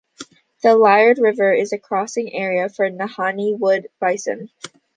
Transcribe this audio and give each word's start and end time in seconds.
The 0.63 0.69
Liard 0.75 1.19
River 1.19 1.53
is 1.53 1.71
a 1.73 1.77
crossing 1.77 2.33
area 2.33 2.69
for 2.69 2.89
Nahanni 2.89 3.55
wood 3.55 3.87
bison. 3.99 4.49